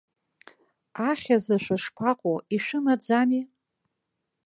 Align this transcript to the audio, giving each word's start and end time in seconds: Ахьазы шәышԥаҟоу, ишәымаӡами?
Ахьазы 1.09 1.55
шәышԥаҟоу, 1.63 2.37
ишәымаӡами? 2.55 3.41